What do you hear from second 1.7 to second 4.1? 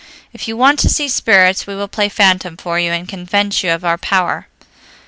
will play phantom for you, and convince you of our